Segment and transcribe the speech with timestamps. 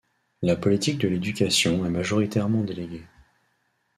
[0.41, 3.03] La politique de l'éducation est majoritairement déléguée.